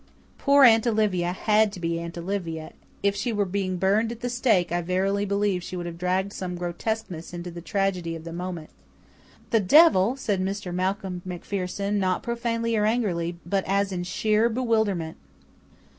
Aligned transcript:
Poor 0.39 0.63
Aunt 0.63 0.87
Olivia 0.87 1.31
had 1.31 1.71
to 1.71 1.79
be 1.79 1.99
Aunt 1.99 2.17
Olivia; 2.17 2.71
if 3.03 3.15
she 3.15 3.31
were 3.31 3.45
being 3.45 3.77
burned 3.77 4.11
at 4.11 4.21
the 4.21 4.31
stake 4.31 4.71
I 4.71 4.81
verily 4.81 5.25
believe 5.25 5.61
she 5.61 5.77
would 5.77 5.85
have 5.85 5.99
dragged 5.99 6.33
some 6.33 6.55
grotesqueness 6.55 7.35
into 7.35 7.51
the 7.51 7.61
tragedy 7.61 8.15
of 8.15 8.23
the 8.23 8.33
moment. 8.33 8.71
"The 9.51 9.59
devil!" 9.59 10.15
said 10.17 10.41
Mr. 10.41 10.73
Malcolm 10.73 11.21
MacPherson 11.23 11.99
not 11.99 12.23
profanely 12.23 12.75
or 12.75 12.85
angrily, 12.85 13.37
but 13.45 13.63
as 13.67 13.91
in 13.91 14.01
sheer 14.03 14.49
bewilderment. 14.49 15.17